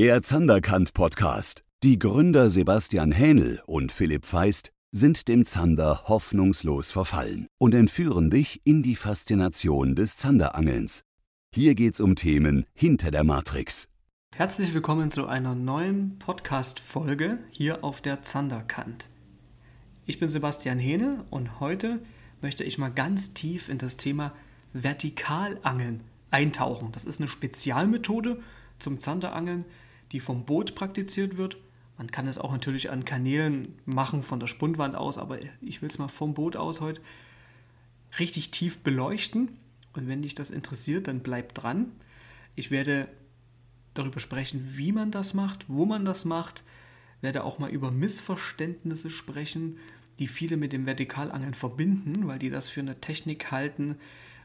[0.00, 1.62] Der Zanderkant Podcast.
[1.82, 8.62] Die Gründer Sebastian Hähnel und Philipp Feist sind dem Zander hoffnungslos verfallen und entführen dich
[8.64, 11.02] in die Faszination des Zanderangelns.
[11.54, 13.90] Hier geht's um Themen hinter der Matrix.
[14.34, 19.10] Herzlich willkommen zu einer neuen Podcast-Folge hier auf der Zanderkant.
[20.06, 22.00] Ich bin Sebastian Hähnel und heute
[22.40, 24.32] möchte ich mal ganz tief in das Thema
[24.72, 26.90] Vertikalangeln eintauchen.
[26.90, 28.40] Das ist eine Spezialmethode
[28.78, 29.66] zum Zanderangeln,
[30.12, 31.56] die vom Boot praktiziert wird.
[31.96, 35.88] Man kann es auch natürlich an Kanälen machen, von der Spundwand aus, aber ich will
[35.88, 37.00] es mal vom Boot aus heute
[38.18, 39.56] richtig tief beleuchten.
[39.92, 41.92] Und wenn dich das interessiert, dann bleib dran.
[42.54, 43.08] Ich werde
[43.94, 46.62] darüber sprechen, wie man das macht, wo man das macht,
[47.20, 49.78] werde auch mal über Missverständnisse sprechen,
[50.18, 53.96] die viele mit dem Vertikalangeln verbinden, weil die das für eine Technik halten,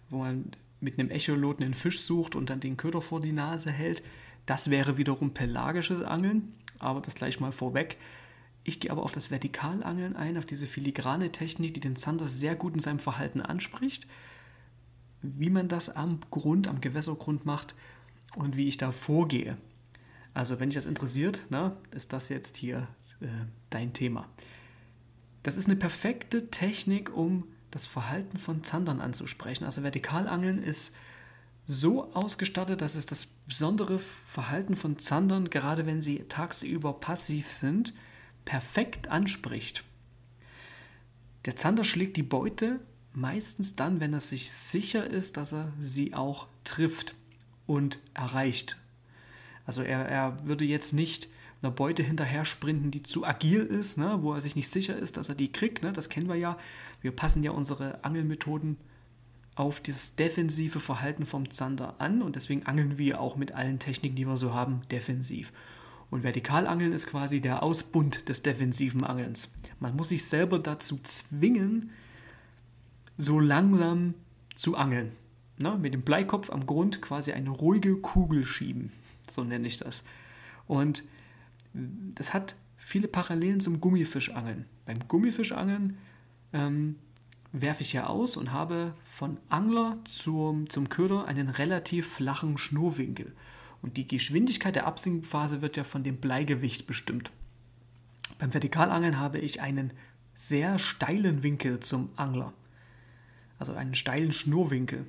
[0.10, 3.72] wo man mit einem Echolot einen Fisch sucht und dann den Köder vor die Nase
[3.72, 4.04] hält.
[4.46, 7.98] Das wäre wiederum pelagisches Angeln, aber das gleich mal vorweg.
[8.64, 12.56] Ich gehe aber auf das Vertikalangeln ein, auf diese filigrane Technik, die den Zander sehr
[12.56, 14.08] gut in seinem Verhalten anspricht,
[15.22, 17.76] wie man das am Grund, am Gewässergrund macht
[18.36, 19.58] und wie ich da vorgehe.
[20.34, 22.88] Also wenn dich das interessiert, na, ist das jetzt hier
[23.22, 23.28] äh,
[23.70, 24.28] dein Thema.
[25.44, 29.64] Das ist eine perfekte Technik, um das Verhalten von Zandern anzusprechen.
[29.64, 30.96] Also Vertikalangeln ist
[31.68, 37.94] so ausgestattet, dass es das besondere Verhalten von Zandern, gerade wenn sie tagsüber passiv sind,
[38.46, 39.84] perfekt anspricht.
[41.46, 42.80] Der Zander schlägt die Beute
[43.14, 47.16] meistens dann, wenn er sich sicher ist, dass er sie auch trifft
[47.66, 48.78] und erreicht.
[49.66, 51.30] Also er, er würde jetzt nicht
[51.62, 55.18] einer Beute hinterher sprinten, die zu agil ist, ne, wo er sich nicht sicher ist,
[55.18, 55.84] dass er die kriegt.
[55.84, 56.58] Ne, das kennen wir ja.
[57.02, 58.78] Wir passen ja unsere Angelmethoden
[59.56, 64.16] auf das defensive Verhalten vom Zander an und deswegen angeln wir auch mit allen Techniken,
[64.16, 65.52] die wir so haben, defensiv.
[66.10, 69.50] Und Vertikalangeln ist quasi der Ausbund des defensiven Angelns.
[69.80, 71.92] Man muss sich selber dazu zwingen,
[73.18, 74.14] so langsam
[74.56, 75.14] zu angeln.
[75.58, 75.78] Ne?
[75.78, 78.92] Mit dem Bleikopf am Grund quasi eine ruhige Kugel schieben.
[79.30, 80.04] So nenne ich das.
[80.68, 81.04] Und
[81.74, 84.66] das hat viele Parallelen zum Gummifischangeln.
[84.86, 85.98] Beim Gummifischangeln
[86.54, 86.96] ähm,
[87.62, 93.34] werfe ich ja aus und habe von Angler zum, zum Köder einen relativ flachen Schnurwinkel.
[93.82, 97.32] Und die Geschwindigkeit der Absinkphase wird ja von dem Bleigewicht bestimmt.
[98.40, 99.94] Beim Vertikalangeln habe ich einen
[100.34, 102.54] sehr steilen Winkel zum Angler.
[103.60, 105.06] Also einen steilen Schnurwinkel.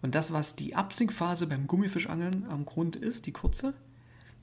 [0.00, 3.74] Und das, was die Absinkphase beim Gummifischangeln am Grund ist, die kurze,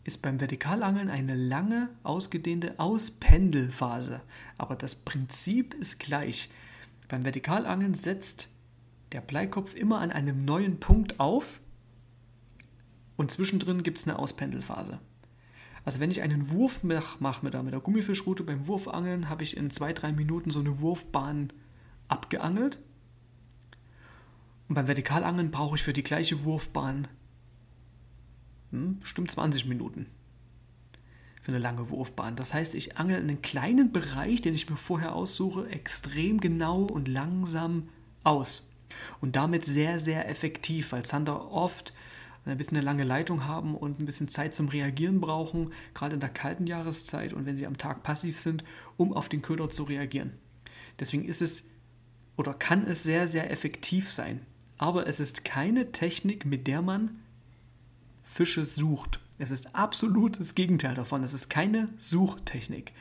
[0.03, 4.21] ist beim Vertikalangeln eine lange, ausgedehnte Auspendelphase.
[4.57, 6.49] Aber das Prinzip ist gleich.
[7.11, 8.47] Beim Vertikalangeln setzt
[9.11, 11.59] der Bleikopf immer an einem neuen Punkt auf
[13.17, 14.97] und zwischendrin gibt es eine Auspendelphase.
[15.83, 19.57] Also wenn ich einen Wurf mache mit der, mit der Gummifischrute beim Wurfangeln, habe ich
[19.57, 21.51] in zwei, drei Minuten so eine Wurfbahn
[22.07, 22.79] abgeangelt.
[24.69, 27.09] Und beim Vertikalangeln brauche ich für die gleiche Wurfbahn
[28.71, 30.05] hm, bestimmt 20 Minuten
[31.41, 32.35] für eine lange Wurfbahn.
[32.35, 36.83] Das heißt, ich angel in einen kleinen Bereich, den ich mir vorher aussuche, extrem genau
[36.83, 37.89] und langsam
[38.23, 38.63] aus.
[39.19, 41.93] Und damit sehr, sehr effektiv, weil Zander oft
[42.45, 46.19] ein bisschen eine lange Leitung haben und ein bisschen Zeit zum Reagieren brauchen, gerade in
[46.19, 48.63] der kalten Jahreszeit und wenn sie am Tag passiv sind,
[48.97, 50.33] um auf den Köder zu reagieren.
[50.99, 51.63] Deswegen ist es
[52.37, 54.45] oder kann es sehr, sehr effektiv sein.
[54.77, 57.19] Aber es ist keine Technik, mit der man
[58.23, 59.19] Fische sucht.
[59.41, 61.23] Es ist absolut das Gegenteil davon.
[61.23, 62.93] Es ist keine Suchtechnik.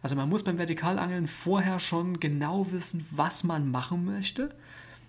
[0.00, 4.54] Also man muss beim Vertikalangeln vorher schon genau wissen, was man machen möchte,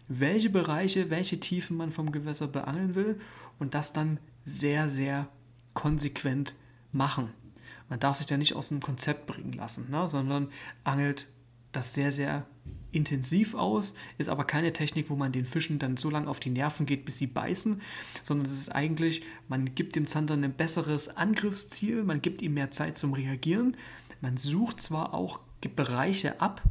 [0.07, 3.19] welche Bereiche, welche Tiefen man vom Gewässer beangeln will
[3.59, 5.27] und das dann sehr, sehr
[5.75, 6.55] konsequent
[6.91, 7.29] machen.
[7.87, 10.49] Man darf sich da nicht aus dem Konzept bringen lassen, ne, sondern
[10.83, 11.27] angelt
[11.71, 12.47] das sehr, sehr
[12.93, 16.49] intensiv aus, ist aber keine Technik, wo man den Fischen dann so lange auf die
[16.49, 17.81] Nerven geht, bis sie beißen,
[18.21, 22.71] sondern es ist eigentlich, man gibt dem Zander ein besseres Angriffsziel, man gibt ihm mehr
[22.71, 23.75] Zeit zum Reagieren.
[24.21, 25.39] Man sucht zwar auch
[25.69, 26.61] Bereiche ab,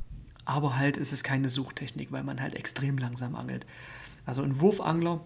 [0.44, 3.66] aber halt ist es keine Suchtechnik, weil man halt extrem langsam angelt.
[4.26, 5.24] Also ein Wurfangler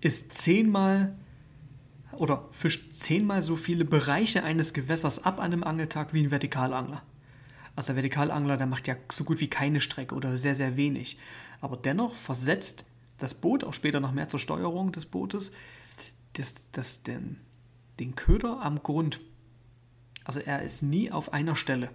[0.00, 1.14] ist zehnmal
[2.12, 7.02] oder fischt zehnmal so viele Bereiche eines Gewässers ab an einem Angeltag wie ein Vertikalangler.
[7.80, 11.16] Also der Vertikalangler, der macht ja so gut wie keine Strecke oder sehr, sehr wenig.
[11.62, 12.84] Aber dennoch versetzt
[13.16, 15.50] das Boot, auch später noch mehr zur Steuerung des Bootes,
[16.34, 17.38] das, das, den,
[17.98, 19.22] den Köder am Grund.
[20.24, 21.88] Also er ist nie auf einer Stelle.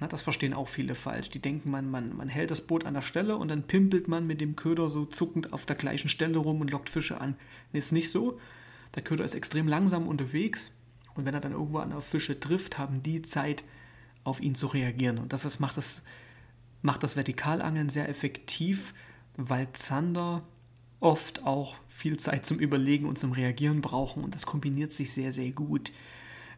[0.00, 1.28] Na, das verstehen auch viele falsch.
[1.28, 4.26] Die denken, man, man, man hält das Boot an der Stelle und dann pimpelt man
[4.26, 7.36] mit dem Köder so zuckend auf der gleichen Stelle rum und lockt Fische an.
[7.74, 8.40] Das ist nicht so.
[8.94, 10.70] Der Köder ist extrem langsam unterwegs
[11.16, 13.62] und wenn er dann irgendwo an Fische trifft, haben die Zeit,
[14.26, 15.18] auf ihn zu reagieren.
[15.18, 16.02] Und das, das macht das,
[16.82, 18.92] macht das Vertikalangeln sehr effektiv,
[19.36, 20.42] weil Zander
[21.00, 25.32] oft auch viel Zeit zum Überlegen und zum Reagieren brauchen und das kombiniert sich sehr,
[25.32, 25.92] sehr gut.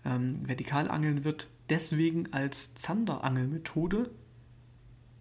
[0.04, 4.10] Ähm, Vertikalangeln wird deswegen als Zanderangelmethode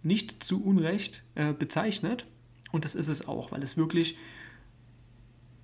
[0.02, 2.26] nicht zu Unrecht äh, bezeichnet
[2.70, 4.16] und das ist es auch, weil es wirklich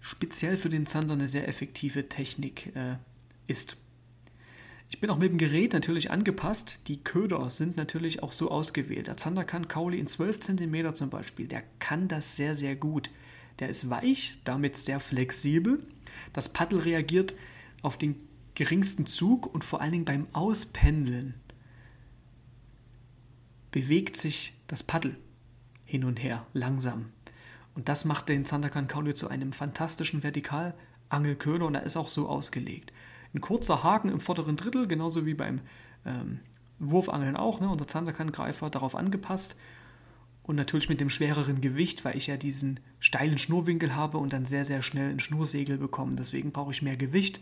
[0.00, 2.96] speziell für den Zander eine sehr effektive Technik äh,
[3.46, 3.76] ist.
[4.88, 6.78] Ich bin auch mit dem Gerät natürlich angepasst.
[6.86, 9.06] Die Köder sind natürlich auch so ausgewählt.
[9.06, 13.10] Der Zander kann Kauli in 12 cm zum Beispiel, der kann das sehr, sehr gut.
[13.58, 15.84] Der ist weich, damit sehr flexibel.
[16.32, 17.34] Das Paddel reagiert
[17.82, 18.16] auf den
[18.54, 21.34] geringsten Zug und vor allen Dingen beim Auspendeln
[23.70, 25.16] bewegt sich das Paddel
[25.84, 27.06] hin und her langsam.
[27.74, 32.28] Und das macht den Sandakan Kauli zu einem fantastischen Vertikalangelköder und er ist auch so
[32.28, 32.92] ausgelegt.
[33.34, 35.60] Ein kurzer Haken im vorderen Drittel, genauso wie beim
[36.06, 36.40] ähm,
[36.78, 37.60] Wurfangeln auch.
[37.60, 37.68] Ne?
[37.68, 39.56] Unser Zanderkan-Greifer darauf angepasst.
[40.44, 44.44] Und natürlich mit dem schwereren Gewicht, weil ich ja diesen steilen Schnurwinkel habe und dann
[44.44, 46.16] sehr, sehr schnell ein Schnursegel bekomme.
[46.16, 47.40] Deswegen brauche ich mehr Gewicht,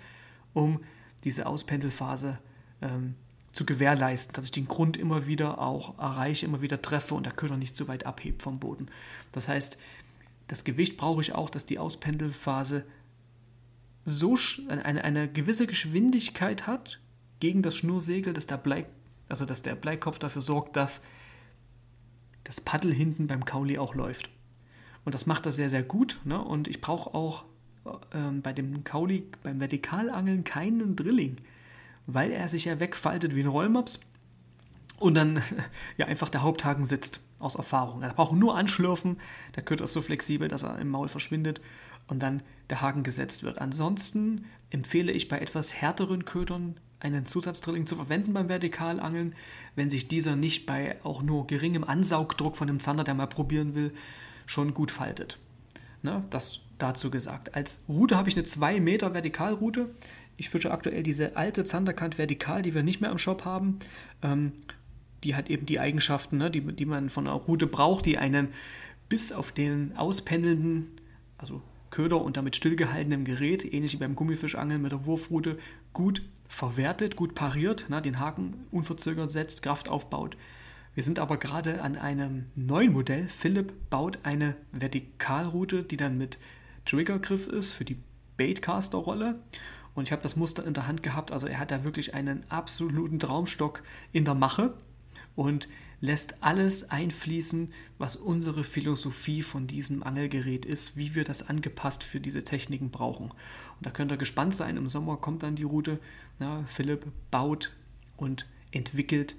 [0.55, 0.81] um
[1.25, 2.39] diese Auspendelphase
[2.81, 3.15] ähm,
[3.53, 7.33] zu gewährleisten, dass ich den Grund immer wieder auch erreiche, immer wieder treffe und der
[7.33, 8.87] Köder nicht zu weit abhebt vom Boden.
[9.33, 9.77] Das heißt,
[10.49, 12.85] das Gewicht brauche ich auch, dass die Auspendelphase
[14.05, 14.37] so
[14.69, 17.01] eine, eine gewisse Geschwindigkeit hat
[17.41, 18.87] gegen das Schnursegel, dass der Blei,
[19.29, 21.03] also dass der Bleikopf dafür sorgt, dass
[22.45, 24.31] das Paddel hinten beim Kauli auch läuft.
[25.05, 26.21] Und das macht er sehr, sehr gut.
[26.25, 26.43] Ne?
[26.43, 27.45] Und ich brauche auch
[28.13, 31.37] ähm, bei dem Kauli, beim Vertikalangeln keinen Drilling,
[32.07, 34.01] weil er sich ja wegfaltet wie ein Rollmops
[35.03, 35.43] und dann
[35.97, 38.03] ja einfach der Haupthaken sitzt, aus Erfahrung.
[38.03, 39.19] Er braucht nur anschlürfen,
[39.57, 41.61] der Köder ist so flexibel, dass er im Maul verschwindet
[42.07, 43.59] und dann der Haken gesetzt wird.
[43.59, 49.35] Ansonsten empfehle ich bei etwas härteren Ködern einen Zusatzdrilling zu verwenden beim Vertikalangeln,
[49.75, 53.75] wenn sich dieser nicht bei auch nur geringem Ansaugdruck von dem Zander, der mal probieren
[53.75, 53.93] will,
[54.47, 55.39] schon gut faltet.
[56.03, 57.55] Ne, das dazu gesagt.
[57.55, 59.91] Als Route habe ich eine 2 Meter Vertikalroute.
[60.37, 63.79] Ich fische aktuell diese alte Zanderkant Vertikal, die wir nicht mehr im Shop haben.
[64.23, 64.53] Ähm,
[65.25, 68.49] die hat eben die Eigenschaften, ne, die, die man von einer Route braucht, die einen
[69.09, 70.89] bis auf den auspendelnden,
[71.39, 75.59] also Köder und damit stillgehaltenem Gerät, ähnlich wie beim Gummifischangeln mit der Wurfrute,
[75.93, 80.37] gut verwertet, gut pariert, na, den Haken unverzögert setzt, Kraft aufbaut.
[80.95, 83.29] Wir sind aber gerade an einem neuen Modell.
[83.29, 86.39] Philipp baut eine Vertikalroute, die dann mit
[86.85, 87.97] Triggergriff ist für die
[88.37, 89.39] Baitcaster-Rolle.
[89.95, 91.33] Und ich habe das Muster in der Hand gehabt.
[91.33, 93.83] Also er hat da wirklich einen absoluten Traumstock
[94.13, 94.75] in der Mache
[95.37, 95.69] und
[96.01, 102.21] lässt alles einfließen, was unsere Philosophie von diesem Angelgerät ist, wie wir das angepasst für
[102.21, 103.31] diese Techniken brauchen.
[103.31, 106.01] Und da könnt ihr gespannt sein, im Sommer kommt dann die Route.
[106.39, 107.73] Na, Philipp baut
[108.17, 109.37] und entwickelt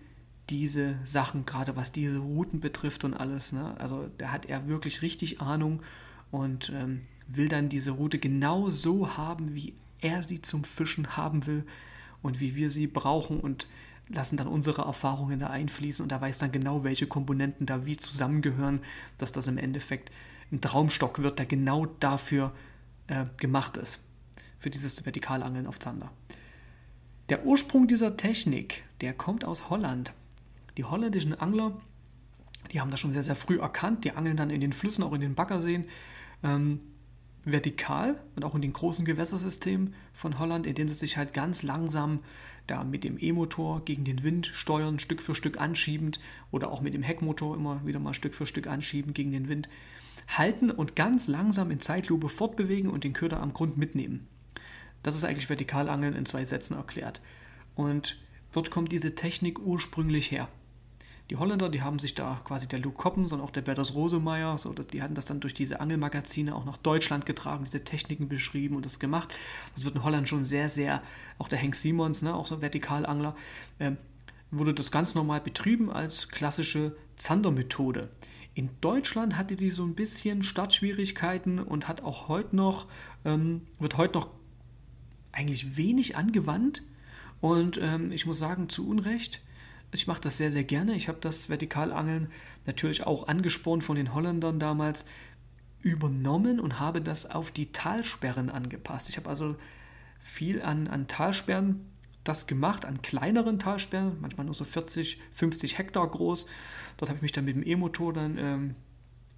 [0.49, 3.51] diese Sachen, gerade was diese Routen betrifft und alles.
[3.51, 3.75] Ne?
[3.79, 5.81] Also da hat er wirklich richtig Ahnung
[6.31, 11.45] und ähm, will dann diese Route genau so haben, wie er sie zum Fischen haben
[11.45, 11.65] will
[12.21, 13.67] und wie wir sie brauchen und
[14.13, 17.97] lassen dann unsere Erfahrungen da einfließen und er weiß dann genau, welche Komponenten da wie
[17.97, 18.81] zusammengehören,
[19.17, 20.11] dass das im Endeffekt
[20.51, 22.53] ein Traumstock wird, der genau dafür
[23.07, 23.99] äh, gemacht ist,
[24.59, 26.11] für dieses Vertikalangeln auf Zander.
[27.29, 30.13] Der Ursprung dieser Technik, der kommt aus Holland.
[30.77, 31.79] Die holländischen Angler,
[32.71, 35.13] die haben das schon sehr, sehr früh erkannt, die angeln dann in den Flüssen, auch
[35.13, 35.85] in den Baggerseen,
[36.43, 36.79] ähm,
[37.45, 42.19] vertikal und auch in den großen Gewässersystemen von Holland, indem sie sich halt ganz langsam
[42.67, 46.19] da mit dem E-Motor gegen den Wind steuern, Stück für Stück anschiebend
[46.51, 49.67] oder auch mit dem Heckmotor immer wieder mal Stück für Stück anschieben gegen den Wind,
[50.27, 54.27] halten und ganz langsam in Zeitlupe fortbewegen und den Köder am Grund mitnehmen.
[55.01, 57.21] Das ist eigentlich Vertikalangeln in zwei Sätzen erklärt.
[57.75, 58.17] Und
[58.53, 60.47] dort kommt diese Technik ursprünglich her.
[61.29, 64.57] Die Holländer, die haben sich da quasi der Luke Koppens und auch der Bertus Rosemeyer,
[64.57, 68.75] so, die hatten das dann durch diese Angelmagazine auch nach Deutschland getragen, diese Techniken beschrieben
[68.75, 69.33] und das gemacht.
[69.73, 71.01] Das wird in Holland schon sehr, sehr,
[71.37, 73.35] auch der Henk Simons, ne, auch so Vertikalangler,
[73.79, 73.91] äh,
[74.51, 78.09] wurde das ganz normal betrieben als klassische Zandermethode.
[78.53, 82.87] In Deutschland hatte die so ein bisschen Startschwierigkeiten und hat auch heute noch,
[83.25, 84.29] ähm, wird heute noch
[85.31, 86.83] eigentlich wenig angewandt.
[87.41, 89.41] Und ähm, ich muss sagen, zu Unrecht,
[89.93, 90.95] ich mache das sehr, sehr gerne.
[90.95, 92.29] Ich habe das Vertikalangeln
[92.65, 95.05] natürlich auch angespornt von den Holländern damals
[95.81, 99.09] übernommen und habe das auf die Talsperren angepasst.
[99.09, 99.55] Ich habe also
[100.19, 101.85] viel an, an Talsperren
[102.23, 106.47] das gemacht, an kleineren Talsperren, manchmal nur so 40, 50 Hektar groß.
[106.97, 108.75] Dort habe ich mich dann mit dem E-Motor dann ähm,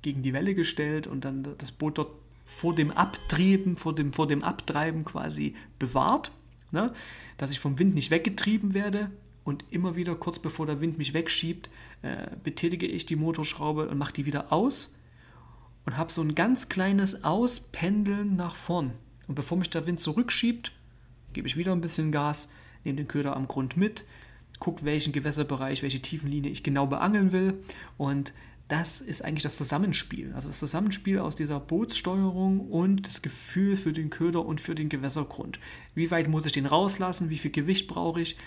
[0.03, 2.12] gegen die Welle gestellt und dann das Boot dort
[2.45, 6.31] vor dem Abtrieben, vor dem, vor dem Abtreiben quasi bewahrt,
[6.69, 6.93] ne?
[7.38, 9.09] dass ich vom Wind nicht weggetrieben werde
[9.45, 11.69] und immer wieder kurz bevor der Wind mich wegschiebt,
[12.01, 14.93] äh, betätige ich die Motorschraube und mache die wieder aus
[15.85, 18.91] und habe so ein ganz kleines Auspendeln nach vorn.
[19.27, 20.71] Und bevor mich der Wind zurückschiebt,
[21.31, 22.51] gebe ich wieder ein bisschen Gas,
[22.83, 24.03] nehme den Köder am Grund mit,
[24.59, 27.63] gucke, welchen Gewässerbereich, welche Tiefenlinie ich genau beangeln will
[27.97, 28.33] und
[28.67, 30.33] das ist eigentlich das Zusammenspiel.
[30.33, 34.89] Also das Zusammenspiel aus dieser Bootssteuerung und das Gefühl für den Köder und für den
[34.89, 35.59] Gewässergrund.
[35.93, 37.29] Wie weit muss ich den rauslassen?
[37.29, 38.37] Wie viel Gewicht brauche ich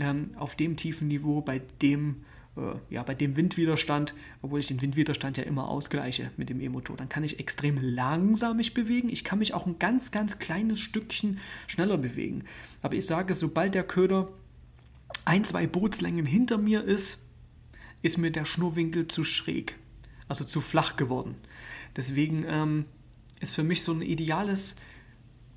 [0.00, 2.24] ähm, auf dem tiefen Niveau, bei dem,
[2.56, 6.96] äh, ja, bei dem Windwiderstand, obwohl ich den Windwiderstand ja immer ausgleiche mit dem E-Motor.
[6.96, 9.08] Dann kann ich extrem langsam mich bewegen.
[9.08, 12.44] Ich kann mich auch ein ganz, ganz kleines Stückchen schneller bewegen.
[12.82, 14.28] Aber ich sage, sobald der Köder
[15.24, 17.18] ein, zwei Bootslängen hinter mir ist,
[18.02, 19.76] ist mir der Schnurrwinkel zu schräg,
[20.28, 21.36] also zu flach geworden.
[21.96, 22.84] Deswegen ähm,
[23.40, 24.76] ist für mich so ein ideales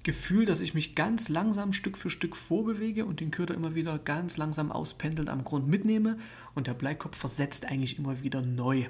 [0.08, 4.00] Gefühl, dass ich mich ganz langsam Stück für Stück vorbewege und den Köder immer wieder
[4.00, 6.18] ganz langsam auspendelnd am Grund mitnehme
[6.56, 8.86] und der Bleikopf versetzt eigentlich immer wieder neu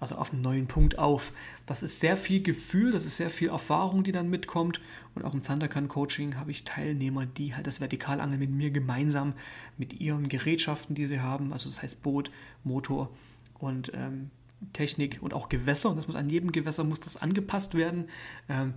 [0.00, 1.32] also auf einen neuen Punkt auf.
[1.64, 4.80] Das ist sehr viel Gefühl, das ist sehr viel Erfahrung, die dann mitkommt.
[5.14, 9.34] Und auch im Zanderkan-Coaching habe ich Teilnehmer, die halt das Vertikalangeln mit mir gemeinsam
[9.78, 12.30] mit ihren Gerätschaften, die sie haben, also das heißt Boot,
[12.64, 13.10] Motor
[13.58, 14.30] und ähm,
[14.72, 15.90] Technik und auch Gewässer.
[15.90, 18.08] Und das muss an jedem Gewässer muss das angepasst werden.
[18.48, 18.74] Ähm,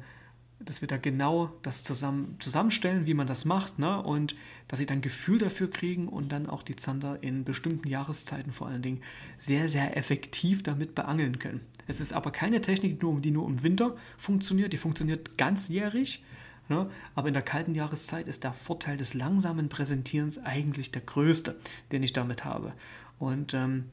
[0.59, 4.01] dass wir da genau das zusammen, zusammenstellen, wie man das macht, ne?
[4.01, 4.35] und
[4.67, 8.67] dass sie dann Gefühl dafür kriegen und dann auch die Zander in bestimmten Jahreszeiten vor
[8.67, 9.01] allen Dingen
[9.37, 11.61] sehr, sehr effektiv damit beangeln können.
[11.87, 16.23] Es ist aber keine Technik, die nur im Winter funktioniert, die funktioniert ganzjährig,
[16.67, 16.89] ne?
[17.15, 21.57] aber in der kalten Jahreszeit ist der Vorteil des langsamen Präsentierens eigentlich der größte,
[21.91, 22.73] den ich damit habe.
[23.17, 23.85] Und ähm,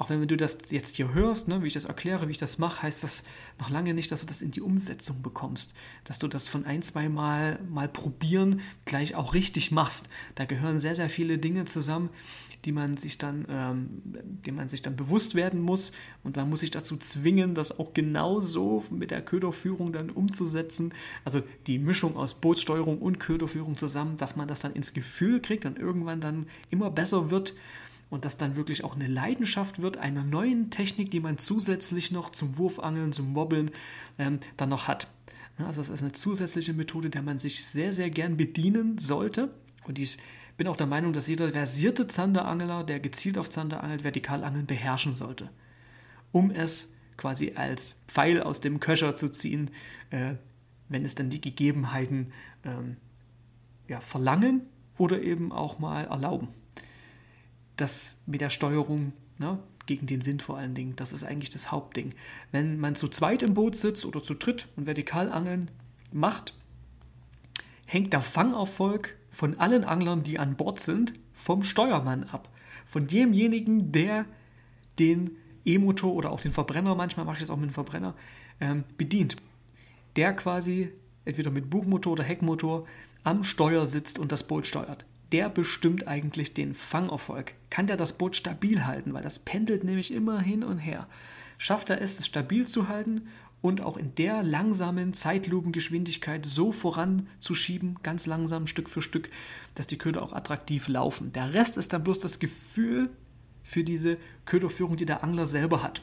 [0.00, 2.56] auch wenn du das jetzt hier hörst, ne, wie ich das erkläre, wie ich das
[2.56, 3.22] mache, heißt das
[3.58, 5.74] noch lange nicht, dass du das in die Umsetzung bekommst.
[6.04, 10.08] Dass du das von ein, zwei Mal mal probieren gleich auch richtig machst.
[10.36, 12.08] Da gehören sehr, sehr viele Dinge zusammen,
[12.64, 14.00] die man sich dann, ähm,
[14.46, 15.92] die man sich dann bewusst werden muss.
[16.24, 20.94] Und man muss sich dazu zwingen, das auch genau so mit der Köderführung dann umzusetzen.
[21.26, 25.66] Also die Mischung aus Bootssteuerung und Köderführung zusammen, dass man das dann ins Gefühl kriegt
[25.66, 27.52] und irgendwann dann immer besser wird
[28.10, 32.30] und das dann wirklich auch eine Leidenschaft wird einer neuen Technik, die man zusätzlich noch
[32.30, 33.70] zum Wurfangeln, zum Wobbeln
[34.18, 35.06] ähm, dann noch hat.
[35.58, 39.54] Also das ist eine zusätzliche Methode, der man sich sehr, sehr gern bedienen sollte.
[39.84, 40.18] Und ich
[40.56, 45.12] bin auch der Meinung, dass jeder versierte Zanderangler, der gezielt auf Zander angelt, Vertikalangeln beherrschen
[45.12, 45.50] sollte,
[46.32, 49.70] um es quasi als Pfeil aus dem Köcher zu ziehen,
[50.10, 50.34] äh,
[50.88, 52.32] wenn es dann die Gegebenheiten
[52.64, 52.96] ähm,
[53.86, 54.62] ja, verlangen
[54.98, 56.48] oder eben auch mal erlauben
[57.80, 61.72] das mit der Steuerung ne, gegen den Wind vor allen Dingen, das ist eigentlich das
[61.72, 62.14] Hauptding.
[62.52, 65.70] Wenn man zu zweit im Boot sitzt oder zu dritt und Vertikalangeln
[66.12, 66.54] macht,
[67.86, 72.48] hängt der Fangerfolg von allen Anglern, die an Bord sind, vom Steuermann ab.
[72.86, 74.26] Von demjenigen, der
[74.98, 75.32] den
[75.64, 78.14] E-Motor oder auch den Verbrenner, manchmal mache ich das auch mit dem Verbrenner,
[78.60, 79.36] ähm, bedient.
[80.16, 80.92] Der quasi
[81.24, 82.86] entweder mit Bugmotor oder Heckmotor
[83.22, 87.54] am Steuer sitzt und das Boot steuert der bestimmt eigentlich den Fangerfolg.
[87.70, 91.06] Kann der das Boot stabil halten, weil das pendelt nämlich immer hin und her.
[91.58, 93.28] Schafft er es, es stabil zu halten
[93.60, 99.30] und auch in der langsamen Zeitlupengeschwindigkeit so voranzuschieben, ganz langsam, Stück für Stück,
[99.74, 101.32] dass die Köder auch attraktiv laufen.
[101.32, 103.10] Der Rest ist dann bloß das Gefühl
[103.62, 106.02] für diese Köderführung, die der Angler selber hat.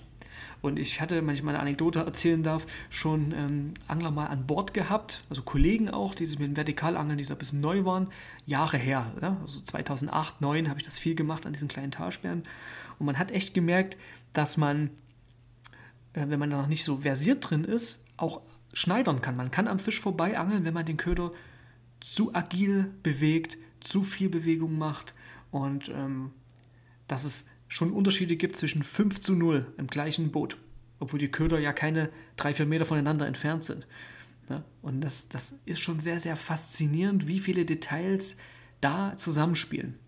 [0.61, 4.73] Und ich hatte, wenn ich meine Anekdote erzählen darf, schon ähm, Angler mal an Bord
[4.73, 8.07] gehabt, also Kollegen auch, die sich mit dem Vertikalangeln, die da ein bisschen neu waren,
[8.45, 9.11] Jahre her.
[9.21, 9.37] Ja?
[9.41, 12.43] Also 2008, 2009 habe ich das viel gemacht an diesen kleinen Talsperren.
[12.99, 13.97] Und man hat echt gemerkt,
[14.33, 14.89] dass man,
[16.13, 18.41] äh, wenn man da noch nicht so versiert drin ist, auch
[18.73, 19.35] schneidern kann.
[19.35, 21.31] Man kann am Fisch vorbei angeln, wenn man den Köder
[21.99, 25.13] zu agil bewegt, zu viel Bewegung macht
[25.51, 26.31] und ähm,
[27.07, 30.57] dass es schon Unterschiede gibt zwischen 5 zu 0 im gleichen Boot,
[30.99, 33.87] obwohl die Köder ja keine 3-4 Meter voneinander entfernt sind.
[34.81, 38.37] Und das, das ist schon sehr, sehr faszinierend, wie viele Details
[38.79, 39.99] da zusammenspielen.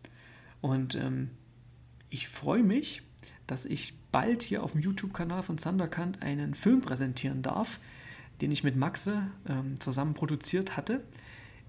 [0.62, 1.32] Und ähm,
[2.10, 3.02] ich freue mich,
[3.48, 7.80] dass ich bald hier auf dem YouTube-Kanal von Sanderkant einen Film präsentieren darf,
[8.42, 11.04] den ich mit Maxe ähm, zusammen produziert hatte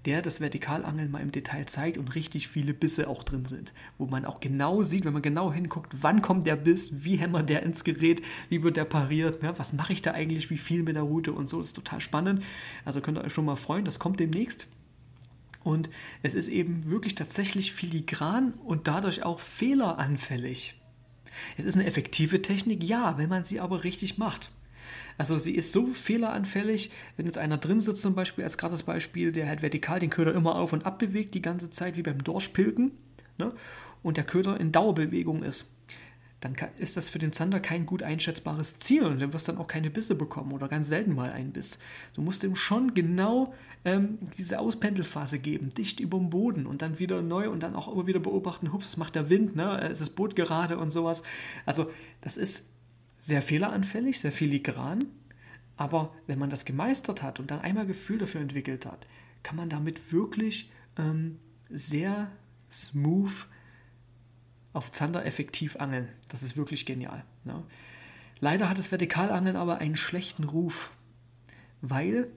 [0.05, 3.73] der das Vertikalangeln mal im Detail zeigt und richtig viele Bisse auch drin sind.
[3.97, 7.49] Wo man auch genau sieht, wenn man genau hinguckt, wann kommt der Biss, wie hämmert
[7.49, 9.53] der ins Gerät, wie wird der pariert, ne?
[9.57, 11.59] was mache ich da eigentlich, wie viel mit der Route und so.
[11.59, 12.43] Das ist total spannend.
[12.85, 14.67] Also könnt ihr euch schon mal freuen, das kommt demnächst.
[15.63, 15.89] Und
[16.23, 20.75] es ist eben wirklich tatsächlich filigran und dadurch auch fehleranfällig.
[21.57, 24.51] Es ist eine effektive Technik, ja, wenn man sie aber richtig macht.
[25.17, 29.31] Also sie ist so fehleranfällig, wenn jetzt einer drin sitzt zum Beispiel, als krasses Beispiel,
[29.31, 32.23] der halt vertikal den Köder immer auf und ab bewegt die ganze Zeit, wie beim
[32.23, 32.91] Dorschpilken,
[33.37, 33.53] ne?
[34.03, 35.67] und der Köder in Dauerbewegung ist
[36.41, 39.67] dann ist das für den Zander kein gut einschätzbares Ziel und du wirst dann auch
[39.67, 41.77] keine Bisse bekommen oder ganz selten mal einen Biss.
[42.15, 43.53] Du musst ihm schon genau
[43.85, 47.91] ähm, diese Auspendelphase geben, dicht über dem Boden und dann wieder neu und dann auch
[47.93, 49.79] immer wieder beobachten, hups, das macht der Wind, ne?
[49.81, 51.21] es ist das Boot gerade und sowas.
[51.67, 52.71] Also das ist
[53.21, 55.05] sehr fehleranfällig, sehr filigran,
[55.77, 59.07] aber wenn man das gemeistert hat und dann einmal Gefühl dafür entwickelt hat,
[59.43, 62.29] kann man damit wirklich ähm, sehr
[62.71, 63.47] smooth
[64.73, 66.09] auf Zander effektiv angeln.
[66.27, 67.23] Das ist wirklich genial.
[67.43, 67.63] Ne?
[68.39, 70.91] Leider hat das Vertikalangeln aber einen schlechten Ruf,
[71.81, 72.31] weil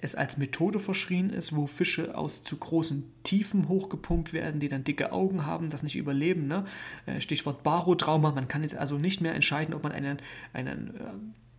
[0.00, 4.84] es als Methode verschrien ist, wo Fische aus zu großen Tiefen hochgepumpt werden, die dann
[4.84, 6.46] dicke Augen haben, das nicht überleben.
[6.46, 6.64] Ne?
[7.06, 8.30] Äh, Stichwort Barotrauma.
[8.30, 10.18] Man kann jetzt also nicht mehr entscheiden, ob man einen,
[10.52, 11.00] einen äh,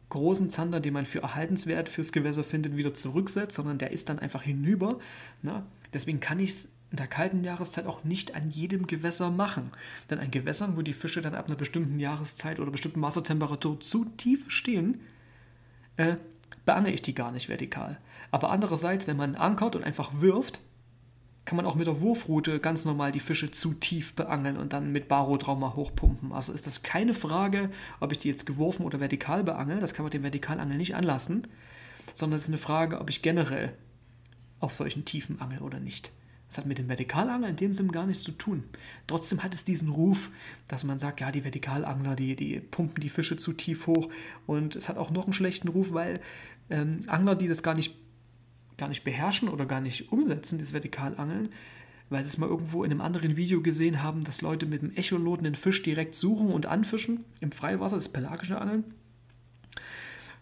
[0.08, 4.20] großen Zander, den man für erhaltenswert fürs Gewässer findet, wieder zurücksetzt, sondern der ist dann
[4.20, 5.00] einfach hinüber.
[5.42, 5.64] Ne?
[5.94, 9.72] Deswegen kann ich es in der kalten Jahreszeit auch nicht an jedem Gewässer machen.
[10.10, 14.06] Denn an Gewässern, wo die Fische dann ab einer bestimmten Jahreszeit oder bestimmten Wassertemperatur zu
[14.06, 15.02] tief stehen,
[15.98, 16.16] äh,
[16.66, 17.98] beangel ich die gar nicht vertikal.
[18.32, 20.60] Aber andererseits, wenn man ankert und einfach wirft,
[21.46, 24.92] kann man auch mit der Wurfrute ganz normal die Fische zu tief beangeln und dann
[24.92, 26.32] mit Barotrauma hochpumpen.
[26.32, 29.80] Also ist das keine Frage, ob ich die jetzt geworfen oder vertikal beangel.
[29.80, 31.48] Das kann man dem Vertikalangeln nicht anlassen.
[32.14, 33.74] Sondern es ist eine Frage, ob ich generell
[34.60, 36.12] auf solchen Tiefen angel oder nicht.
[36.50, 38.64] Das hat mit dem Vertikalangler in dem Sinne gar nichts zu tun.
[39.06, 40.32] Trotzdem hat es diesen Ruf,
[40.68, 44.10] dass man sagt, ja, die Vertikalangler, die, die pumpen die Fische zu tief hoch.
[44.48, 46.20] Und es hat auch noch einen schlechten Ruf, weil
[46.72, 47.96] ähm, Angler, die das gar nicht,
[48.78, 51.50] gar nicht beherrschen oder gar nicht umsetzen, das Vertikalangeln,
[52.10, 54.96] weil sie es mal irgendwo in einem anderen Video gesehen haben, dass Leute mit dem
[54.96, 58.86] Echolot den Fisch direkt suchen und anfischen im Freiwasser, das pelagische Angeln,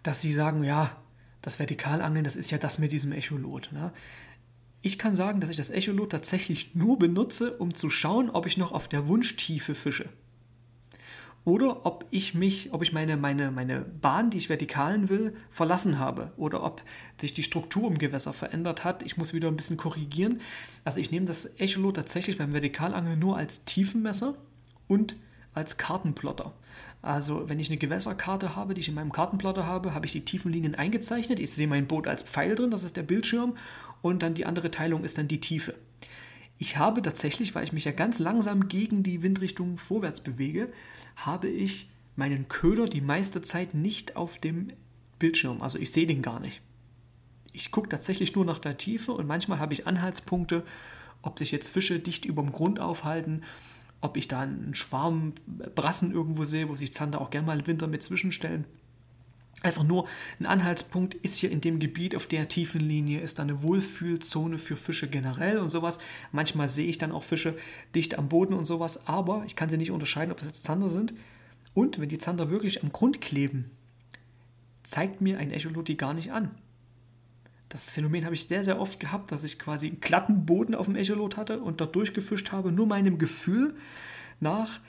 [0.04, 0.96] dass sie sagen, ja,
[1.42, 3.70] das Vertikalangeln, das ist ja das mit diesem Echolot.
[3.74, 3.92] Ne?
[4.82, 8.58] Ich kann sagen, dass ich das Echolot tatsächlich nur benutze, um zu schauen, ob ich
[8.58, 10.10] noch auf der Wunschtiefe fische.
[11.48, 15.98] Oder ob ich mich, ob ich meine, meine, meine Bahn, die ich vertikalen will, verlassen
[15.98, 16.34] habe.
[16.36, 16.84] Oder ob
[17.22, 19.02] sich die Struktur im Gewässer verändert hat.
[19.02, 20.42] Ich muss wieder ein bisschen korrigieren.
[20.84, 24.36] Also ich nehme das Echolot tatsächlich beim Vertikalangeln nur als Tiefenmesser
[24.90, 25.16] und
[25.58, 26.54] als Kartenplotter.
[27.02, 30.26] Also wenn ich eine Gewässerkarte habe, die ich in meinem Kartenplotter habe, habe ich die
[30.26, 31.40] tiefen Linien eingezeichnet.
[31.40, 33.58] Ich sehe mein Boot als Pfeil drin, das ist der Bildschirm
[34.02, 35.76] und dann die andere Teilung ist dann die Tiefe.
[36.60, 40.72] Ich habe tatsächlich, weil ich mich ja ganz langsam gegen die Windrichtung vorwärts bewege,
[41.16, 44.70] habe ich meinen Köder die meiste Zeit nicht auf dem
[45.20, 45.62] Bildschirm.
[45.62, 46.62] Also ich sehe den gar nicht.
[47.54, 50.64] Ich gucke tatsächlich nur nach der Tiefe und manchmal habe ich Anhaltspunkte,
[51.22, 53.44] ob sich jetzt Fische dicht über dem Grund aufhalten,
[54.02, 55.34] ob ich da einen Schwarm
[55.76, 58.66] Brassen irgendwo sehe, wo sich Zander auch gerne mal im Winter mit zwischenstellen.
[59.64, 60.08] Einfach nur
[60.40, 64.60] ein Anhaltspunkt ist hier in dem Gebiet auf der tiefen Linie, ist da eine Wohlfühlzone
[64.60, 65.98] für Fische generell und sowas.
[66.32, 67.58] Manchmal sehe ich dann auch Fische
[67.96, 70.90] dicht am Boden und sowas, aber ich kann sie nicht unterscheiden, ob es jetzt Zander
[70.90, 71.14] sind.
[71.74, 73.72] Und wenn die Zander wirklich am Grund kleben,
[74.84, 76.52] zeigt mir ein Echolot die gar nicht an.
[77.70, 80.86] Das Phänomen habe ich sehr, sehr oft gehabt, dass ich quasi einen glatten Boden auf
[80.86, 83.76] dem Echolot hatte und dort durchgefischt habe, nur meinem Gefühl
[84.40, 84.80] nach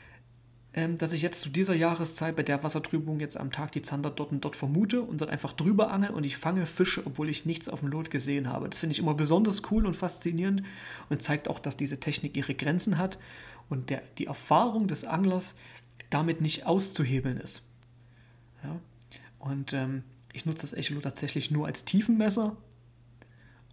[0.78, 4.10] ähm, dass ich jetzt zu dieser Jahreszeit bei der Wassertrübung jetzt am Tag die Zander
[4.10, 7.46] dort und dort vermute und dann einfach drüber angel und ich fange Fische, obwohl ich
[7.46, 8.68] nichts auf dem Lot gesehen habe.
[8.68, 10.62] Das finde ich immer besonders cool und faszinierend
[11.08, 13.18] und zeigt auch, dass diese Technik ihre Grenzen hat
[13.68, 15.56] und der, die Erfahrung des Anglers
[16.10, 17.62] damit nicht auszuhebeln ist.
[18.62, 18.78] Ja?
[19.38, 22.56] Und ähm, ich nutze das Echolot tatsächlich nur als Tiefenmesser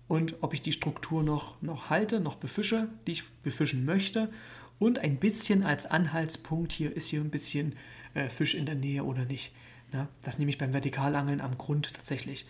[0.08, 4.30] und ob ich die Struktur noch, noch halte, noch befische, die ich befischen möchte
[4.80, 7.76] und ein bisschen als Anhaltspunkt hier ist hier ein bisschen
[8.14, 9.54] äh, Fisch in der Nähe oder nicht.
[9.92, 12.46] Na, das nehme ich beim Vertikalangeln am Grund tatsächlich.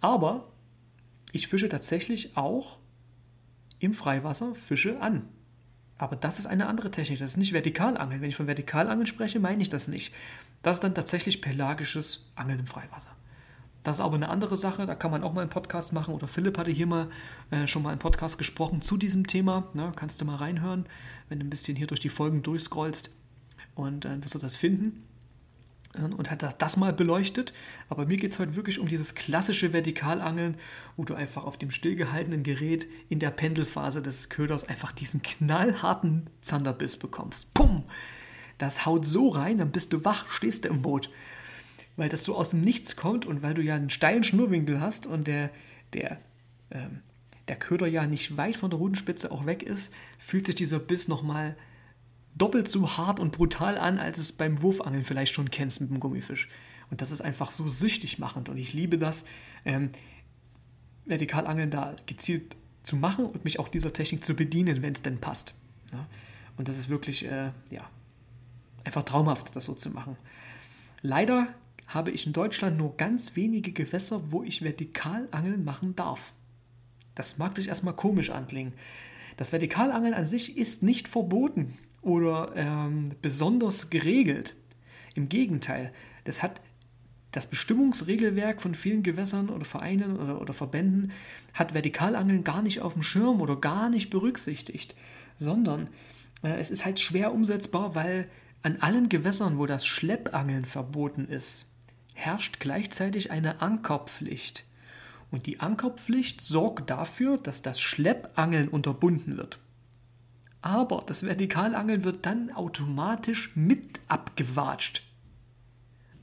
[0.00, 0.50] Aber
[1.32, 2.78] ich fische tatsächlich auch
[3.78, 5.28] im Freiwasser Fische an.
[5.98, 7.18] Aber das ist eine andere Technik.
[7.18, 8.22] Das ist nicht Vertikalangeln.
[8.22, 10.14] Wenn ich von Vertikalangeln spreche, meine ich das nicht.
[10.62, 13.14] Das ist dann tatsächlich pelagisches Angeln im Freiwasser.
[13.82, 16.14] Das ist aber eine andere Sache, da kann man auch mal einen Podcast machen.
[16.14, 17.08] Oder Philipp hatte hier mal
[17.50, 19.68] äh, schon mal einen Podcast gesprochen zu diesem Thema.
[19.72, 19.90] Ne?
[19.96, 20.86] Kannst du mal reinhören,
[21.28, 23.10] wenn du ein bisschen hier durch die Folgen durchscrollst
[23.74, 25.06] und dann äh, wirst du das finden.
[25.98, 27.52] Und hat das, das mal beleuchtet.
[27.88, 30.56] Aber mir geht es heute wirklich um dieses klassische Vertikalangeln,
[30.96, 36.30] wo du einfach auf dem stillgehaltenen Gerät in der Pendelphase des Köders einfach diesen knallharten
[36.42, 37.52] Zanderbiss bekommst.
[37.54, 37.82] Pum!
[38.56, 41.10] Das haut so rein, dann bist du wach, stehst du im Boot
[42.00, 45.04] weil das so aus dem Nichts kommt und weil du ja einen steilen Schnurrwinkel hast
[45.04, 45.50] und der,
[45.92, 46.18] der,
[46.70, 47.02] ähm,
[47.46, 51.08] der Köder ja nicht weit von der Rudenspitze auch weg ist, fühlt sich dieser Biss
[51.08, 51.58] nochmal
[52.34, 56.00] doppelt so hart und brutal an, als es beim Wurfangeln vielleicht schon kennst mit dem
[56.00, 56.48] Gummifisch.
[56.90, 59.26] Und das ist einfach so süchtig machend und ich liebe das,
[59.66, 59.90] ähm,
[61.06, 65.20] Vertikalangeln da gezielt zu machen und mich auch dieser Technik zu bedienen, wenn es denn
[65.20, 65.52] passt.
[65.92, 66.06] Ja?
[66.56, 67.90] Und das ist wirklich, äh, ja,
[68.84, 70.16] einfach traumhaft, das so zu machen.
[71.02, 71.48] Leider
[71.90, 76.32] habe ich in Deutschland nur ganz wenige Gewässer, wo ich Vertikalangeln machen darf.
[77.14, 78.72] Das mag sich erstmal komisch anklingen.
[79.36, 84.54] Das Vertikalangeln an sich ist nicht verboten oder ähm, besonders geregelt.
[85.14, 85.92] Im Gegenteil,
[86.24, 86.60] das hat
[87.32, 91.12] das Bestimmungsregelwerk von vielen Gewässern oder Vereinen oder, oder Verbänden
[91.54, 94.94] hat Vertikalangeln gar nicht auf dem Schirm oder gar nicht berücksichtigt,
[95.38, 95.88] sondern
[96.42, 98.28] äh, es ist halt schwer umsetzbar, weil
[98.62, 101.66] an allen Gewässern, wo das Schleppangeln verboten ist,
[102.14, 104.64] herrscht gleichzeitig eine Ankerpflicht.
[105.30, 109.58] Und die Ankerpflicht sorgt dafür, dass das Schleppangeln unterbunden wird.
[110.62, 115.02] Aber das Vertikalangeln wird dann automatisch mit abgewatscht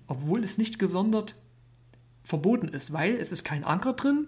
[0.07, 1.35] obwohl es nicht gesondert
[2.23, 4.27] verboten ist, weil es ist kein Anker drin.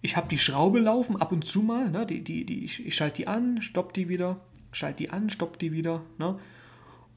[0.00, 1.90] Ich habe die Schraube laufen, ab und zu mal.
[1.90, 4.40] Ne, die, die, die, ich, ich schalte die an, stopp die wieder,
[4.72, 6.02] schalte die an, stopp die wieder.
[6.18, 6.38] Ne,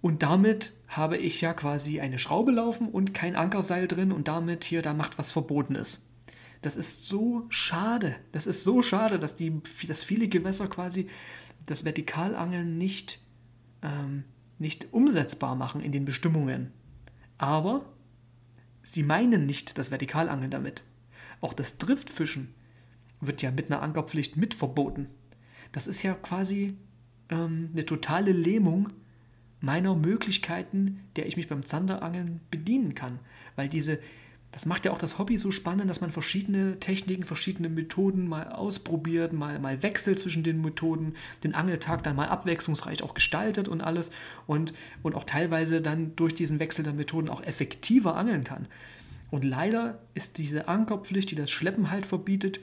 [0.01, 4.63] und damit habe ich ja quasi eine Schraube laufen und kein Ankerseil drin und damit
[4.63, 6.01] hier, da macht was Verbotenes.
[6.61, 8.15] Das ist so schade.
[8.31, 11.07] Das ist so schade, dass, die, dass viele Gewässer quasi
[11.65, 13.21] das Vertikalangeln nicht,
[13.81, 14.23] ähm,
[14.57, 16.71] nicht umsetzbar machen in den Bestimmungen.
[17.37, 17.85] Aber
[18.81, 20.83] sie meinen nicht das Vertikalangeln damit.
[21.41, 22.53] Auch das Driftfischen
[23.19, 25.09] wird ja mit einer Ankerpflicht mit verboten.
[25.71, 26.77] Das ist ja quasi
[27.29, 28.87] ähm, eine totale Lähmung
[29.59, 33.19] meiner Möglichkeiten, der ich mich beim Zanderangeln bedienen kann.
[33.55, 33.99] Weil diese,
[34.51, 38.49] das macht ja auch das Hobby so spannend, dass man verschiedene Techniken, verschiedene Methoden mal
[38.49, 43.81] ausprobiert, mal, mal wechselt zwischen den Methoden, den Angeltag dann mal abwechslungsreich auch gestaltet und
[43.81, 44.11] alles
[44.45, 48.67] und, und auch teilweise dann durch diesen Wechsel der Methoden auch effektiver angeln kann.
[49.29, 52.59] Und leider ist diese Ankerpflicht, die das Schleppen halt verbietet,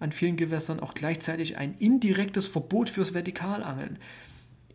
[0.00, 3.98] an vielen Gewässern auch gleichzeitig ein indirektes Verbot fürs Vertikalangeln.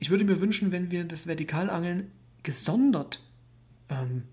[0.04, 2.12] Ich würde mir wünschen, wenn wir das Vertikalangeln
[2.44, 3.22] gesondert
[3.88, 4.24] ähm,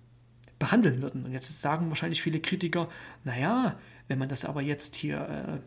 [0.58, 1.24] behandeln würden.
[1.24, 2.88] Und jetzt sagen wahrscheinlich viele Kritiker,
[3.22, 3.78] naja,
[4.08, 5.62] wenn man das aber jetzt hier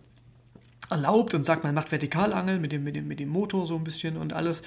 [0.89, 3.77] äh, erlaubt und sagt, man macht Vertikalangeln mit dem, mit, dem, mit dem Motor so
[3.77, 4.61] ein bisschen und alles,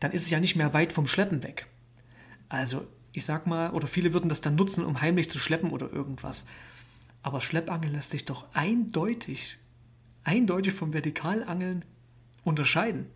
[0.00, 1.68] dann ist es ja nicht mehr weit vom Schleppen weg.
[2.48, 5.92] Also ich sag mal, oder viele würden das dann nutzen, um heimlich zu schleppen oder
[5.92, 6.44] irgendwas.
[7.22, 9.56] Aber Schleppangeln lässt sich doch eindeutig,
[10.24, 11.84] eindeutig vom Vertikalangeln
[12.42, 13.06] unterscheiden.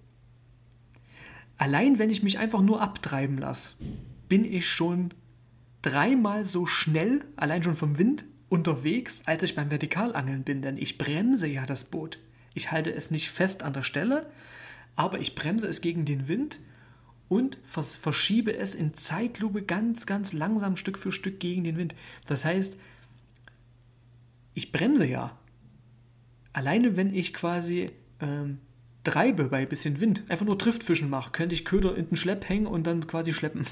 [1.56, 3.74] Allein wenn ich mich einfach nur abtreiben lasse,
[4.28, 5.14] bin ich schon
[5.82, 10.98] dreimal so schnell, allein schon vom Wind, unterwegs, als ich beim Vertikalangeln bin, denn ich
[10.98, 12.18] bremse ja das Boot.
[12.54, 14.30] Ich halte es nicht fest an der Stelle,
[14.96, 16.60] aber ich bremse es gegen den Wind
[17.28, 21.94] und vers verschiebe es in Zeitlupe ganz, ganz langsam Stück für Stück gegen den Wind.
[22.26, 22.78] Das heißt,
[24.54, 25.36] ich bremse ja.
[26.52, 27.90] Alleine wenn ich quasi
[28.20, 28.58] ähm,
[29.04, 32.48] treibe bei ein bisschen Wind, einfach nur Driftfischen mache, könnte ich Köder in den Schlepp
[32.48, 33.66] hängen und dann quasi schleppen.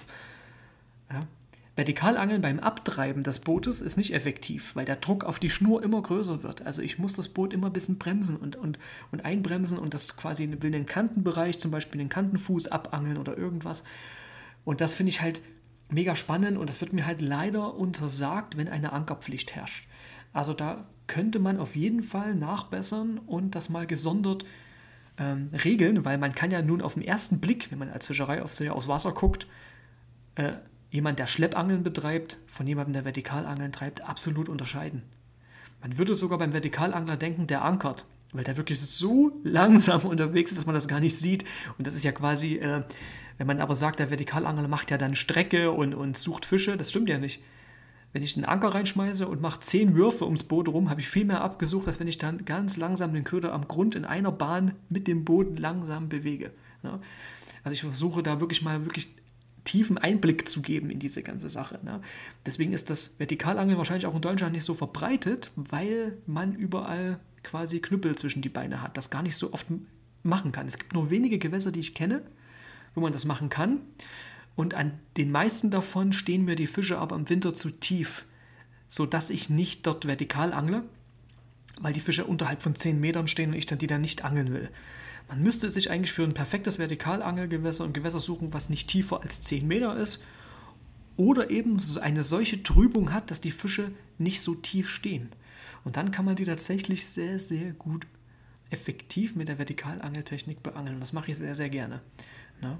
[1.10, 1.26] Ja,
[1.74, 6.02] Vertikalangeln beim Abtreiben des Bootes ist nicht effektiv, weil der Druck auf die Schnur immer
[6.02, 6.66] größer wird.
[6.66, 8.78] Also ich muss das Boot immer ein bisschen bremsen und, und,
[9.10, 13.84] und einbremsen und das quasi will den Kantenbereich, zum Beispiel den Kantenfuß abangeln oder irgendwas.
[14.64, 15.40] Und das finde ich halt
[15.88, 19.88] mega spannend und das wird mir halt leider untersagt, wenn eine Ankerpflicht herrscht.
[20.34, 24.44] Also da könnte man auf jeden Fall nachbessern und das mal gesondert
[25.22, 28.74] ähm, regeln, weil man kann ja nun auf den ersten Blick, wenn man als Fischereiaufseher
[28.74, 29.46] aufs Wasser guckt,
[30.34, 30.52] äh,
[30.90, 35.02] jemand, der Schleppangeln betreibt, von jemandem, der Vertikalangeln treibt, absolut unterscheiden.
[35.80, 40.58] Man würde sogar beim Vertikalangler denken, der ankert, weil der wirklich so langsam unterwegs ist,
[40.58, 41.44] dass man das gar nicht sieht.
[41.78, 42.82] Und das ist ja quasi, äh,
[43.38, 46.90] wenn man aber sagt, der Vertikalangler macht ja dann Strecke und, und sucht Fische, das
[46.90, 47.42] stimmt ja nicht.
[48.12, 51.24] Wenn ich einen Anker reinschmeiße und mache zehn Würfe ums Boot rum, habe ich viel
[51.24, 54.72] mehr abgesucht, als wenn ich dann ganz langsam den Köder am Grund in einer Bahn
[54.90, 56.50] mit dem Boot langsam bewege.
[56.82, 57.00] Ja?
[57.64, 59.14] Also ich versuche da wirklich mal wirklich
[59.64, 61.78] tiefen Einblick zu geben in diese ganze Sache.
[61.82, 62.00] Ne?
[62.44, 67.80] Deswegen ist das Vertikalangeln wahrscheinlich auch in Deutschland nicht so verbreitet, weil man überall quasi
[67.80, 69.66] Knüppel zwischen die Beine hat, das gar nicht so oft
[70.22, 70.66] machen kann.
[70.66, 72.22] Es gibt nur wenige Gewässer, die ich kenne,
[72.94, 73.80] wo man das machen kann.
[74.54, 78.26] Und an den meisten davon stehen mir die Fische aber im Winter zu tief,
[78.88, 80.84] sodass ich nicht dort vertikal angle,
[81.80, 84.52] weil die Fische unterhalb von 10 Metern stehen und ich dann die dann nicht angeln
[84.52, 84.68] will.
[85.28, 89.40] Man müsste sich eigentlich für ein perfektes Vertikalangelgewässer und Gewässer suchen, was nicht tiefer als
[89.40, 90.20] 10 Meter ist
[91.16, 95.30] oder eben eine solche Trübung hat, dass die Fische nicht so tief stehen.
[95.84, 98.06] Und dann kann man die tatsächlich sehr, sehr gut
[98.70, 101.00] effektiv mit der Vertikalangeltechnik beangeln.
[101.00, 102.00] Das mache ich sehr, sehr gerne.
[102.60, 102.78] Ne?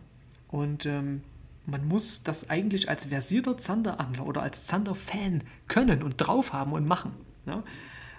[0.48, 1.22] Und ähm,
[1.66, 6.86] man muss das eigentlich als versierter Zanderangler oder als Zander-Fan können und drauf haben und
[6.86, 7.12] machen.
[7.46, 7.62] Ja?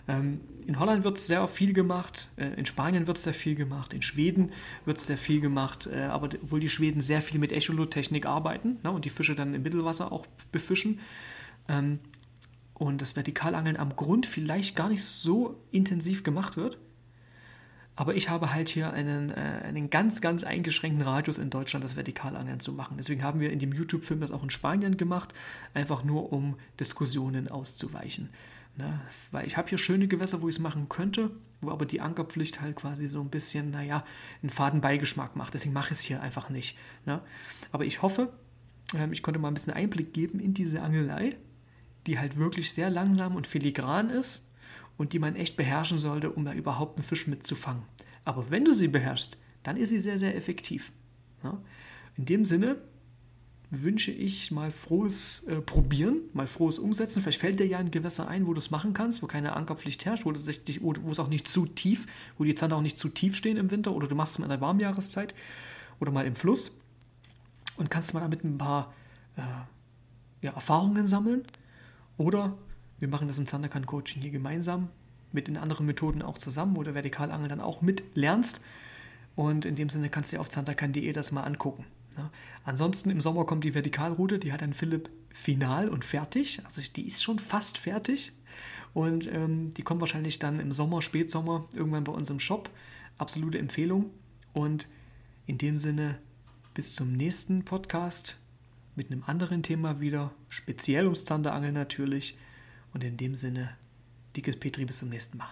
[0.08, 4.02] Ähm, in Holland wird sehr viel gemacht, äh, in Spanien wird sehr viel gemacht, in
[4.02, 4.52] Schweden
[4.86, 8.92] wird sehr viel gemacht, äh, aber obwohl die Schweden sehr viel mit Echolot-Technik arbeiten ne,
[8.92, 11.00] und die Fische dann im Mittelwasser auch befischen.
[11.68, 12.00] Ähm,
[12.74, 16.78] und das Vertikalangeln am Grund vielleicht gar nicht so intensiv gemacht wird.
[17.96, 21.94] Aber ich habe halt hier einen, äh, einen ganz, ganz eingeschränkten Radius in Deutschland, das
[21.94, 22.98] Vertikalangeln zu machen.
[22.98, 25.34] Deswegen haben wir in dem YouTube-Film das auch in Spanien gemacht,
[25.74, 28.30] einfach nur um Diskussionen auszuweichen.
[28.78, 29.00] Ne?
[29.32, 31.30] Weil ich habe hier schöne Gewässer, wo ich es machen könnte,
[31.62, 34.04] wo aber die Ankerpflicht halt quasi so ein bisschen, naja,
[34.42, 35.54] einen faden Beigeschmack macht.
[35.54, 36.76] Deswegen mache ich es hier einfach nicht.
[37.06, 37.22] Ne?
[37.72, 38.34] Aber ich hoffe,
[38.96, 41.38] ähm, ich konnte mal ein bisschen Einblick geben in diese Angelei,
[42.08, 44.42] die halt wirklich sehr langsam und filigran ist
[44.98, 47.84] und die man echt beherrschen sollte, um da überhaupt einen Fisch mitzufangen.
[48.26, 50.92] Aber wenn du sie beherrschst, dann ist sie sehr, sehr effektiv.
[51.44, 51.58] Ne?
[52.18, 52.78] In dem Sinne
[53.72, 57.22] wünsche ich mal frohes äh, Probieren, mal frohes Umsetzen.
[57.22, 60.06] Vielleicht fällt dir ja ein Gewässer ein, wo du es machen kannst, wo keine Ankerpflicht
[60.06, 62.06] herrscht, wo, wo es auch nicht zu tief,
[62.38, 64.46] wo die Zander auch nicht zu tief stehen im Winter oder du machst es mal
[64.46, 65.34] in der Warmjahreszeit
[66.00, 66.72] oder mal im Fluss
[67.78, 68.94] und kannst mal damit ein paar
[69.38, 69.42] äh,
[70.46, 71.44] ja, Erfahrungen sammeln.
[72.18, 72.56] Oder
[73.04, 74.88] wir machen das im Zanderkan Coaching hier gemeinsam
[75.34, 78.62] mit den anderen Methoden auch zusammen, wo du Vertikalangeln dann auch mit lernst.
[79.36, 81.84] Und in dem Sinne kannst du dir auf zanderkan.de das mal angucken.
[82.18, 82.32] Ja.
[82.64, 86.62] Ansonsten im Sommer kommt die Vertikalroute, die hat dann Philipp final und fertig.
[86.64, 88.32] Also die ist schon fast fertig.
[88.94, 92.70] Und ähm, die kommt wahrscheinlich dann im Sommer, Spätsommer, irgendwann bei uns im Shop.
[93.18, 94.12] Absolute Empfehlung.
[94.54, 94.88] Und
[95.46, 96.20] in dem Sinne,
[96.74, 98.38] bis zum nächsten Podcast
[98.96, 100.32] mit einem anderen Thema wieder.
[100.48, 102.38] Speziell ums Zanderangeln natürlich.
[102.94, 103.78] Und in dem Sinne,
[104.36, 105.50] dickes Petri, bis zum nächsten Mal.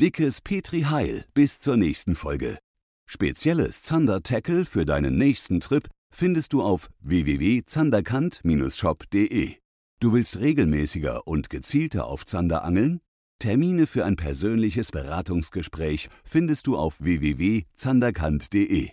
[0.00, 2.58] Dickes Petri Heil, bis zur nächsten Folge.
[3.06, 9.56] Spezielles Zander-Tackle für deinen nächsten Trip findest du auf www.zanderkant-shop.de.
[10.00, 13.00] Du willst regelmäßiger und gezielter auf Zander angeln?
[13.38, 18.90] Termine für ein persönliches Beratungsgespräch findest du auf www.zanderkant.de.